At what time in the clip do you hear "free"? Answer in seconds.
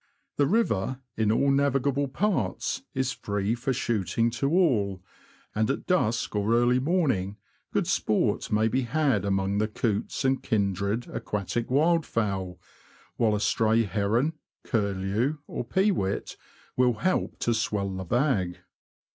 3.11-3.53